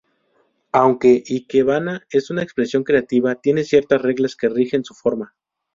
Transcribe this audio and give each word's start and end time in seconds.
Aunque 0.71 1.21
ikebana 1.27 2.07
es 2.09 2.31
una 2.31 2.41
expresión 2.41 2.83
creativa, 2.83 3.35
tiene 3.35 3.63
ciertas 3.63 4.01
reglas 4.01 4.35
que 4.35 4.49
rigen 4.49 4.83
su 4.83 4.95
forma. 4.95 5.35